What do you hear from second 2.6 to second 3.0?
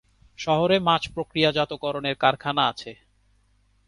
আছে।